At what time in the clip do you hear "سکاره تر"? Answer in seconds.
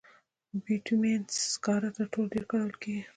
1.53-2.05